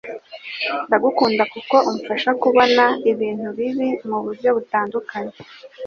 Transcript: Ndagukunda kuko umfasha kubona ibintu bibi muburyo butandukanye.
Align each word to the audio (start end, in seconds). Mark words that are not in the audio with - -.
Ndagukunda 0.87 1.43
kuko 1.53 1.75
umfasha 1.89 2.29
kubona 2.41 2.83
ibintu 3.11 3.47
bibi 3.57 3.89
muburyo 4.09 4.49
butandukanye. 4.57 5.35